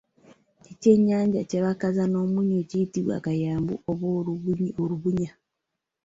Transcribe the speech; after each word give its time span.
Ekyennyanja 0.71 1.41
kye 1.49 1.59
bakaza 1.65 2.03
n’omunnyo 2.07 2.61
kiyitibwa 2.69 3.13
Akayabu 3.19 3.73
oba 3.91 4.05
Olubunya 4.81 5.31